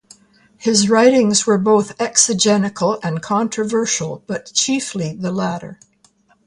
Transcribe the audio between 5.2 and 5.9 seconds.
latter.